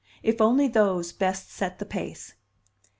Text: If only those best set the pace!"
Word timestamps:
If 0.23 0.41
only 0.41 0.67
those 0.67 1.11
best 1.11 1.51
set 1.51 1.77
the 1.77 1.85
pace!" 1.85 2.33